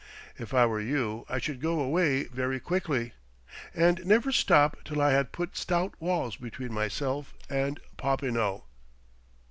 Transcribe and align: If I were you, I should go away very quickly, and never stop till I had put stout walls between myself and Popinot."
If 0.35 0.51
I 0.51 0.65
were 0.65 0.81
you, 0.81 1.27
I 1.29 1.37
should 1.37 1.61
go 1.61 1.79
away 1.79 2.23
very 2.23 2.59
quickly, 2.59 3.13
and 3.71 4.03
never 4.03 4.31
stop 4.31 4.77
till 4.83 4.99
I 4.99 5.11
had 5.11 5.31
put 5.31 5.55
stout 5.55 5.93
walls 6.01 6.37
between 6.37 6.73
myself 6.73 7.35
and 7.51 7.79
Popinot." 7.97 8.63